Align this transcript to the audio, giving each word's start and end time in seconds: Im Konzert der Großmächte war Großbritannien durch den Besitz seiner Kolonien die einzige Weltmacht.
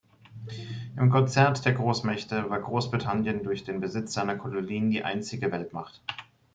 Im 0.97 1.11
Konzert 1.11 1.63
der 1.63 1.73
Großmächte 1.73 2.49
war 2.49 2.59
Großbritannien 2.59 3.43
durch 3.43 3.65
den 3.65 3.81
Besitz 3.81 4.13
seiner 4.15 4.35
Kolonien 4.35 4.89
die 4.89 5.03
einzige 5.03 5.51
Weltmacht. 5.51 6.01